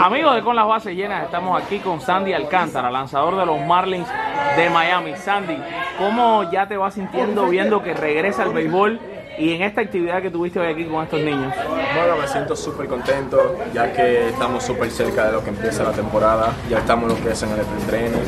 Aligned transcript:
Amigos 0.00 0.34
de 0.34 0.42
Con 0.42 0.56
las 0.56 0.66
Bases 0.66 0.96
Llenas, 0.96 1.24
estamos 1.24 1.62
aquí 1.62 1.78
con 1.78 2.00
Sandy 2.00 2.32
Alcántara, 2.32 2.90
lanzador 2.90 3.36
de 3.36 3.46
los 3.46 3.60
Marlins 3.60 4.08
de 4.56 4.70
Miami. 4.70 5.14
Sandy, 5.16 5.56
¿cómo 5.98 6.50
ya 6.50 6.66
te 6.66 6.76
vas 6.76 6.94
sintiendo 6.94 7.46
viendo 7.46 7.82
que 7.82 7.94
regresa 7.94 8.42
al 8.42 8.52
béisbol 8.52 8.98
y 9.40 9.54
en 9.54 9.62
esta 9.62 9.80
actividad 9.80 10.20
que 10.20 10.30
tuviste 10.30 10.60
hoy 10.60 10.66
aquí 10.66 10.84
con 10.84 11.02
estos 11.02 11.18
niños? 11.20 11.54
Bueno, 11.96 12.16
me 12.20 12.28
siento 12.28 12.54
súper 12.54 12.86
contento 12.86 13.56
ya 13.72 13.90
que 13.90 14.28
estamos 14.28 14.62
súper 14.62 14.90
cerca 14.90 15.26
de 15.26 15.32
lo 15.32 15.42
que 15.42 15.48
empieza 15.48 15.82
la 15.82 15.92
temporada, 15.92 16.52
ya 16.68 16.78
estamos 16.78 17.08
lo 17.08 17.16
que 17.22 17.30
es 17.30 17.42
en 17.42 17.52
el 17.52 17.60
entreno. 17.60 18.18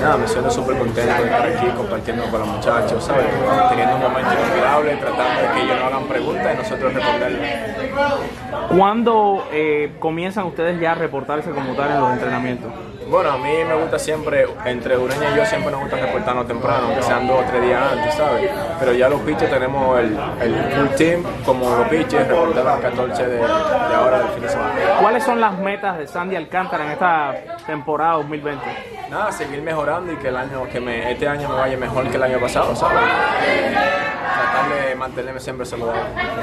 Nada, 0.00 0.16
me 0.16 0.26
siento 0.26 0.50
súper 0.50 0.76
contento 0.76 1.22
de 1.22 1.24
estar 1.24 1.46
aquí 1.46 1.66
compartiendo 1.76 2.24
con 2.24 2.40
los 2.40 2.48
muchachos, 2.48 3.04
¿sabes? 3.04 3.26
Teniendo 3.70 3.94
un 3.94 4.02
momento 4.02 4.30
inolvidable, 4.32 4.96
tratando 4.96 5.40
de 5.40 5.54
que 5.54 5.62
ellos 5.62 5.80
no 5.80 5.86
hagan 5.86 6.04
preguntas 6.08 6.54
y 6.54 6.56
nosotros 6.58 6.94
responderles. 6.94 7.52
¿Cuándo 8.76 9.46
eh, 9.52 9.92
comienzan 10.00 10.46
ustedes 10.46 10.80
ya 10.80 10.92
a 10.92 10.94
reportarse 10.96 11.50
como 11.50 11.74
tal 11.74 11.92
en 11.92 12.00
los 12.00 12.12
entrenamientos? 12.12 12.72
Bueno, 13.08 13.30
a 13.30 13.38
mí 13.38 13.52
me 13.64 13.74
gusta 13.76 13.98
siempre, 14.00 14.46
entre 14.64 14.98
Ureña 14.98 15.30
y 15.32 15.36
yo 15.36 15.46
siempre 15.46 15.70
nos 15.70 15.80
gusta 15.82 15.96
reportarnos 15.96 16.46
temprano, 16.48 16.88
aunque 16.88 17.02
sean 17.02 17.26
dos 17.28 17.40
o 17.40 17.44
tres 17.48 17.62
días 17.62 17.92
antes, 17.92 18.14
¿sabes? 18.14 18.50
Pero 18.80 18.92
ya 18.94 19.08
los 19.08 19.20
pitchers 19.20 19.50
tenemos 19.50 20.00
el, 20.00 20.18
el 20.42 20.54
full 20.72 20.88
team, 20.96 21.22
como 21.44 21.70
los 21.70 21.88
pitchers, 21.88 22.26
reportar 22.26 22.66
a 22.66 22.70
las 22.72 22.80
14 22.80 23.26
de, 23.26 23.36
de 23.36 23.44
ahora 23.94 24.18
del 24.18 24.28
fin 24.30 24.42
de 24.42 24.48
semana. 24.48 24.72
¿Cuáles 25.00 25.22
son 25.22 25.40
las 25.40 25.56
metas 25.56 25.98
de 25.98 26.06
Sandy 26.08 26.34
Alcántara 26.34 26.84
en 26.84 26.90
esta 26.90 27.34
temporada 27.64 28.14
2020? 28.14 28.64
Nada, 29.08 29.30
seguir 29.30 29.62
mejorando 29.62 30.12
y 30.12 30.16
que 30.16 30.28
el 30.28 30.36
año, 30.36 30.66
que 30.68 30.80
me, 30.80 31.12
este 31.12 31.28
año 31.28 31.48
me 31.48 31.54
vaya 31.54 31.76
mejor 31.76 32.08
que 32.10 32.16
el 32.16 32.22
año 32.24 32.40
pasado, 32.40 32.74
¿sabes? 32.74 32.98
Tratar 34.36 34.88
de 34.88 34.94
mantenerme 34.94 35.40
siempre 35.40 35.66
saludable. 35.66 36.00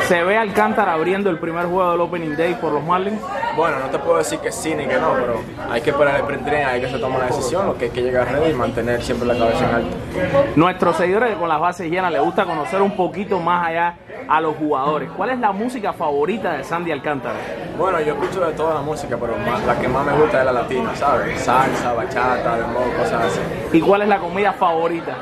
¿Se 0.07 0.23
ve 0.23 0.38
Alcántara 0.38 0.93
abriendo 0.93 1.29
el 1.29 1.38
primer 1.39 1.65
juego 1.65 1.91
del 1.91 2.02
Opening 2.02 2.35
Day 2.35 2.55
por 2.55 2.71
los 2.73 2.83
Marlins? 2.83 3.21
Bueno, 3.55 3.77
no 3.79 3.85
te 3.89 3.99
puedo 3.99 4.17
decir 4.17 4.39
que 4.39 4.52
sí 4.52 4.73
ni 4.75 4.85
que 4.88 4.97
no, 4.97 5.13
pero 5.13 5.39
hay 5.69 5.81
que 5.81 5.91
esperar 5.91 6.16
el 6.19 6.23
print 6.23 6.47
hay 6.47 6.81
que 6.81 6.89
se 6.89 6.97
toma 6.97 7.17
una 7.17 7.25
decisión, 7.27 7.66
lo 7.67 7.77
que 7.77 7.85
hay 7.85 7.91
que 7.91 8.02
llegar 8.02 8.31
ready 8.31 8.52
y 8.52 8.53
mantener 8.53 9.02
siempre 9.03 9.27
la 9.27 9.36
cabeza 9.38 9.69
en 9.69 9.75
alto. 9.75 9.97
Nuestros 10.55 10.95
seguidores 10.97 11.36
con 11.38 11.47
las 11.49 11.59
bases 11.59 11.89
llenas 11.89 12.11
les 12.11 12.21
gusta 12.21 12.45
conocer 12.45 12.81
un 12.81 12.95
poquito 12.95 13.39
más 13.39 13.67
allá 13.67 13.95
a 14.27 14.41
los 14.41 14.55
jugadores. 14.55 15.09
¿Cuál 15.16 15.30
es 15.31 15.39
la 15.39 15.52
música 15.52 15.94
favorita 15.94 16.53
de 16.53 16.64
Sandy 16.64 16.91
Alcántara? 16.91 17.36
Bueno, 17.77 17.99
yo 18.02 18.14
escucho 18.14 18.41
de 18.45 18.53
toda 18.53 18.73
la 18.75 18.81
música, 18.81 19.17
pero 19.19 19.36
más- 19.38 19.64
la 19.66 19.77
que 19.80 19.88
más 19.88 20.05
me 20.05 20.14
gusta 20.14 20.39
es 20.39 20.45
la 20.45 20.52
latina, 20.52 20.95
¿sabes? 20.95 21.39
Salsa, 21.41 21.94
bachata, 21.94 22.55
dembow, 22.58 22.91
cosas 22.97 23.25
así. 23.25 23.39
¿Y 23.77 23.81
cuál 23.81 24.02
es 24.03 24.08
la 24.08 24.17
comida 24.19 24.53
favorita? 24.53 25.16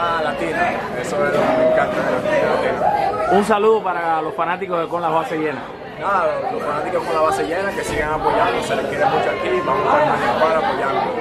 Ah, 0.00 0.20
latina, 0.22 0.70
eso 1.00 1.16
es 1.26 1.34
lo 1.34 1.40
que 1.40 1.58
me 1.58 1.72
encanta 1.72 1.96
de 1.96 2.10
la 2.12 2.18
comida 2.18 2.54
latina. 2.54 3.28
Un 3.32 3.44
saludo 3.44 3.82
para 3.82 4.22
los 4.22 4.32
fanáticos 4.32 4.80
de 4.80 4.86
Con 4.86 5.02
las 5.02 5.12
bases 5.12 5.40
llenas. 5.40 5.62
Nada, 6.00 6.40
los, 6.40 6.52
los 6.52 6.62
fanáticos 6.62 7.02
con 7.02 7.14
la 7.16 7.20
base 7.22 7.42
llena, 7.44 7.72
que 7.72 7.82
sigan 7.82 8.12
apoyando, 8.12 8.62
se 8.62 8.76
les 8.76 8.86
quiere 8.86 9.04
mucho 9.06 9.28
aquí, 9.28 9.60
vamos 9.66 9.92
a 9.92 9.98
estar 9.98 10.18
mañana 10.18 10.40
para 10.40 10.58
apoyando. 10.58 11.18